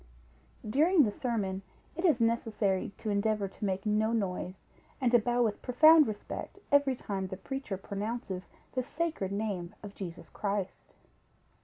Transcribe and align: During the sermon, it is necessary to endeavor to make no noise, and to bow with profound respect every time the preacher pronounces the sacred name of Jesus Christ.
During 0.67 1.03
the 1.03 1.11
sermon, 1.11 1.61
it 1.95 2.03
is 2.05 2.19
necessary 2.19 2.89
to 2.97 3.11
endeavor 3.11 3.47
to 3.47 3.65
make 3.65 3.85
no 3.85 4.13
noise, 4.13 4.55
and 4.99 5.11
to 5.11 5.19
bow 5.19 5.43
with 5.43 5.61
profound 5.61 6.07
respect 6.07 6.57
every 6.71 6.95
time 6.95 7.27
the 7.27 7.37
preacher 7.37 7.77
pronounces 7.77 8.47
the 8.71 8.81
sacred 8.81 9.31
name 9.31 9.75
of 9.83 9.93
Jesus 9.93 10.27
Christ. 10.31 10.95